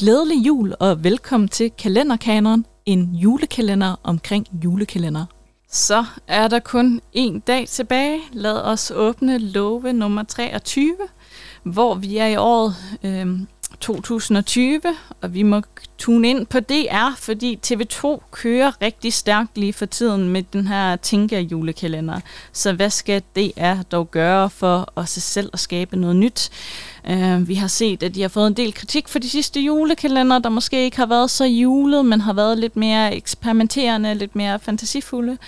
Glædelig 0.00 0.46
jul 0.46 0.74
og 0.80 1.04
velkommen 1.04 1.48
til 1.48 1.70
Kalenderkaneren, 1.70 2.66
en 2.86 3.14
julekalender 3.14 4.00
omkring 4.02 4.46
julekalender. 4.64 5.26
Så 5.70 6.04
er 6.26 6.48
der 6.48 6.58
kun 6.58 7.00
en 7.12 7.40
dag 7.40 7.68
tilbage. 7.68 8.20
Lad 8.32 8.62
os 8.62 8.92
åbne 8.94 9.38
love 9.38 9.92
nummer 9.92 10.22
23, 10.22 10.96
hvor 11.62 11.94
vi 11.94 12.16
er 12.16 12.26
i 12.26 12.36
året 12.36 12.74
øh, 13.04 13.26
2020, 13.80 14.80
og 15.20 15.34
vi 15.34 15.42
må 15.42 15.62
tune 15.98 16.28
ind 16.28 16.46
på 16.46 16.60
DR, 16.60 17.16
fordi 17.18 17.58
TV2 17.66 18.18
kører 18.30 18.82
rigtig 18.82 19.12
stærkt 19.12 19.58
lige 19.58 19.72
for 19.72 19.86
tiden 19.86 20.28
med 20.28 20.42
den 20.42 20.66
her 20.66 20.96
Tinker 20.96 21.38
julekalender. 21.38 22.20
Så 22.52 22.72
hvad 22.72 22.90
skal 22.90 23.22
DR 23.36 23.82
dog 23.82 24.10
gøre 24.10 24.50
for 24.50 24.92
os 24.96 25.10
selv 25.10 25.50
at 25.52 25.60
skabe 25.60 25.96
noget 25.96 26.16
nyt? 26.16 26.50
Uh, 27.10 27.48
vi 27.48 27.54
har 27.54 27.68
set, 27.68 28.02
at 28.02 28.14
de 28.14 28.22
har 28.22 28.28
fået 28.28 28.46
en 28.46 28.54
del 28.54 28.74
kritik 28.74 29.08
for 29.08 29.18
de 29.18 29.28
sidste 29.28 29.60
julekalender, 29.60 30.38
der 30.38 30.48
måske 30.48 30.84
ikke 30.84 30.96
har 30.96 31.06
været 31.06 31.30
så 31.30 31.44
julet, 31.44 32.04
men 32.04 32.20
har 32.20 32.32
været 32.32 32.58
lidt 32.58 32.76
mere 32.76 33.14
eksperimenterende, 33.16 34.14
lidt 34.14 34.36
mere 34.36 34.58
fantasifulde. 34.58 35.38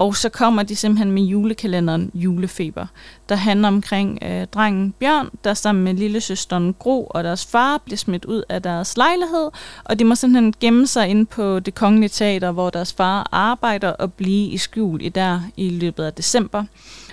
Og 0.00 0.16
så 0.16 0.28
kommer 0.28 0.62
de 0.62 0.76
simpelthen 0.76 1.12
med 1.12 1.22
julekalenderen 1.22 2.10
Julefeber, 2.14 2.86
der 3.28 3.34
handler 3.34 3.68
omkring 3.68 4.18
øh, 4.22 4.46
drengen 4.46 4.92
Bjørn, 4.92 5.30
der 5.44 5.54
sammen 5.54 5.84
med 5.84 5.94
lillesøsteren 5.94 6.74
Gro 6.78 7.04
og 7.04 7.24
deres 7.24 7.46
far 7.46 7.78
bliver 7.78 7.96
smidt 7.96 8.24
ud 8.24 8.42
af 8.48 8.62
deres 8.62 8.96
lejlighed, 8.96 9.50
og 9.84 9.98
de 9.98 10.04
må 10.04 10.14
simpelthen 10.14 10.54
gemme 10.60 10.86
sig 10.86 11.08
ind 11.08 11.26
på 11.26 11.60
det 11.60 11.74
kongelige 11.74 12.08
teater, 12.08 12.50
hvor 12.50 12.70
deres 12.70 12.92
far 12.92 13.28
arbejder 13.32 13.88
og 13.88 14.12
blive 14.12 14.48
i 14.48 14.58
skjul 14.58 15.02
i 15.02 15.08
der 15.08 15.40
i 15.56 15.70
løbet 15.70 16.04
af 16.04 16.12
december, 16.12 16.64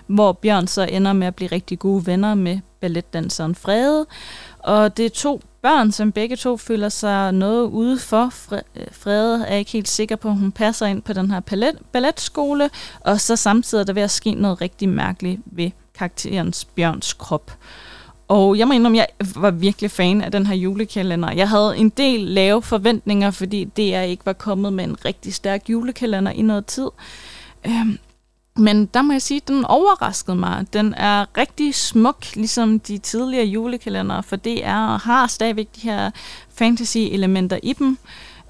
hvor 0.08 0.32
Bjørn 0.32 0.68
så 0.68 0.84
ender 0.92 1.14
med 1.14 1.28
at 1.28 1.36
blive 1.36 1.52
rigtig 1.52 1.80
gode 1.80 2.06
venner 2.06 2.36
med 2.36 2.60
balletdanseren 2.80 3.56
Frede, 3.56 4.06
og 4.60 4.98
det 4.98 5.06
er 5.06 5.10
to 5.10 5.42
børn, 5.62 5.92
som 5.92 6.12
begge 6.12 6.36
to 6.36 6.58
føler 6.58 6.90
sig 6.90 7.32
noget 7.32 7.64
ude 7.64 8.00
for. 8.00 8.34
Øh, 8.54 8.62
Frede 8.92 9.46
er 9.48 9.56
ikke 9.56 9.72
helt 9.72 9.88
sikker 9.88 10.16
på, 10.16 10.28
at 10.28 10.38
hun 10.38 10.52
passer 10.52 10.86
ind 10.86 11.02
på 11.02 11.14
den 11.14 11.32
her 11.32 11.40
ballet, 11.40 11.78
balletskole, 11.92 12.70
og 13.00 13.22
så 13.22 13.36
samtidig 13.36 13.82
er 13.82 13.86
der 13.86 13.94
ved 13.94 14.02
at 14.02 14.12
ske 14.12 14.32
noget 14.32 14.62
rigtig 14.62 14.90
mærkeligt 14.90 15.42
ved 15.46 15.72
karakterens 15.98 16.66
Bjørns 16.66 17.14
krop. 17.14 17.52
Og 18.28 18.58
jeg 18.58 18.68
må 18.68 18.74
indrømme, 18.74 18.98
jeg 18.98 19.08
var 19.36 19.52
virkelig 19.52 19.92
fan 19.92 20.22
af 20.22 20.32
den 20.32 20.46
her 20.46 20.56
julekalender. 20.56 21.32
Jeg 21.32 21.50
havde 21.50 21.78
en 21.78 21.90
del 21.90 22.20
lave 22.20 22.62
forventninger, 22.62 23.32
fordi 23.32 23.64
det 23.64 23.96
er 23.96 24.02
ikke 24.02 24.26
var 24.26 24.34
kommet 24.34 24.74
med 24.74 24.84
en 24.84 25.06
rigtig 25.06 25.34
stærk 25.34 25.70
julekalender 25.70 26.32
i 26.32 26.42
noget 26.42 26.66
tid. 26.66 26.88
Øhm, 27.68 27.98
men 28.58 28.86
der 28.86 29.02
må 29.02 29.14
jeg 29.14 29.22
sige, 29.22 29.38
at 29.38 29.48
den 29.48 29.66
overraskede 29.66 30.38
mig. 30.38 30.66
Den 30.74 30.94
er 30.94 31.26
rigtig 31.38 31.76
smuk, 31.76 32.36
ligesom 32.36 32.80
de 32.80 32.98
tidligere 32.98 33.46
julekalendere, 33.46 34.24
for 34.24 34.36
det 34.36 34.66
er 34.66 34.88
og 34.88 35.00
har 35.00 35.28
stadigvæk 35.28 35.68
de 35.76 35.82
her 35.82 36.12
fantasy-elementer 36.56 37.60
i 37.64 37.74
dem. 37.74 37.98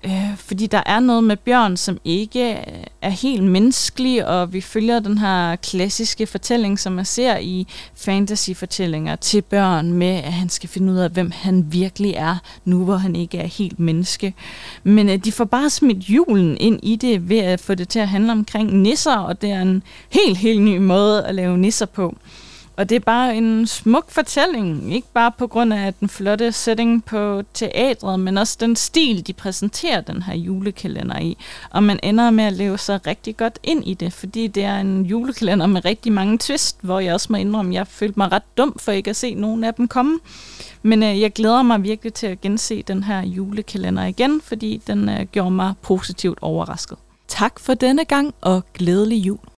Øh, 0.06 0.38
fordi 0.38 0.68
der 0.68 0.84
er 0.86 1.00
noget 1.00 1.24
med 1.24 1.38
Bjørn, 1.38 1.78
som 1.78 1.98
ikke 2.04 2.64
er 3.02 3.10
helt 3.10 3.44
menneskelig, 3.44 4.28
og 4.28 4.54
vi 4.54 4.62
følger 4.62 5.00
den 5.00 5.18
her 5.18 5.56
klassiske 5.56 6.28
fortælling, 6.28 6.80
som 6.80 6.94
man 6.94 7.06
ser 7.06 7.38
i 7.38 7.68
fantasy-fortællinger 7.96 9.16
til 9.16 9.42
børn, 9.42 9.94
med 9.94 10.08
at 10.08 10.34
han 10.34 10.50
skal 10.50 10.70
finde 10.70 10.94
ud 10.94 10.98
af, 10.98 11.10
hvem 11.10 11.32
han 11.32 11.66
virkelig 11.72 12.14
er, 12.14 12.36
nu 12.66 12.84
hvor 12.84 12.98
han 12.98 13.16
ikke 13.16 13.38
er 13.38 13.48
helt 13.48 13.80
menneske. 13.80 14.34
Men 14.84 15.10
øh, 15.10 15.18
de 15.18 15.32
får 15.32 15.46
bare 15.46 15.70
smidt 15.70 16.10
julen 16.10 16.58
ind 16.60 16.80
i 16.84 16.96
det, 16.96 17.30
ved 17.30 17.40
at 17.40 17.60
få 17.60 17.76
det 17.76 17.90
til 17.90 18.00
at 18.00 18.08
handle 18.08 18.32
omkring 18.32 18.74
nisser, 18.74 19.18
og 19.18 19.42
det 19.42 19.52
er 19.52 19.62
en 19.62 19.84
helt, 20.10 20.38
helt 20.38 20.62
ny 20.62 20.78
måde 20.78 21.26
at 21.26 21.36
lave 21.36 21.58
nisser 21.58 21.86
på. 21.86 22.16
Og 22.78 22.90
det 22.90 22.96
er 22.96 23.00
bare 23.00 23.36
en 23.36 23.68
smuk 23.68 24.12
fortælling, 24.12 24.96
ikke 24.96 25.08
bare 25.14 25.32
på 25.38 25.48
grund 25.48 25.74
af 25.74 25.94
den 25.94 26.10
flotte 26.10 26.52
setting 26.52 27.06
på 27.06 27.44
teatret, 27.54 28.20
men 28.20 28.38
også 28.38 28.58
den 28.60 28.76
stil, 28.76 29.28
de 29.28 29.34
præsenterer 29.34 30.02
den 30.02 30.22
her 30.22 30.36
julekalender 30.36 31.20
i. 31.20 31.38
Og 31.70 31.84
man 31.84 32.00
ender 32.04 32.30
med 32.32 32.44
at 32.44 32.54
leve 32.54 32.78
sig 32.78 33.08
rigtig 33.08 33.38
godt 33.38 33.60
ind 33.64 33.88
i 33.88 33.94
det, 33.94 34.14
fordi 34.14 34.48
det 34.48 34.64
er 34.64 34.80
en 34.80 35.06
julekalender 35.06 35.66
med 35.68 35.86
rigtig 35.86 36.12
mange 36.12 36.38
twist, 36.38 36.78
hvor 36.82 37.00
jeg 37.00 37.14
også 37.14 37.28
må 37.30 37.38
indrømme, 37.38 37.72
at 37.72 37.76
jeg 37.76 37.88
følte 37.88 38.20
mig 38.20 38.32
ret 38.32 38.58
dum 38.58 38.76
for 38.80 38.92
ikke 38.92 39.10
at 39.10 39.16
se 39.16 39.34
nogen 39.34 39.64
af 39.64 39.74
dem 39.74 39.88
komme. 39.88 40.20
Men 40.84 41.04
øh, 41.04 41.22
jeg 41.22 41.34
glæder 41.34 41.62
mig 41.62 41.84
virkelig 41.84 42.14
til 42.14 42.28
at 42.28 42.42
gense 42.42 42.82
den 42.82 43.04
her 43.04 43.22
julekalender 43.26 44.06
igen, 44.06 44.42
fordi 44.42 44.82
den 44.88 45.10
øh, 45.10 45.26
gjorde 45.32 45.52
mig 45.52 45.74
positivt 45.82 46.38
overrasket. 46.42 46.98
Tak 47.28 47.60
for 47.60 47.74
denne 47.74 48.06
gang, 48.06 48.34
og 48.42 48.64
glædelig 48.74 49.18
jul. 49.18 49.48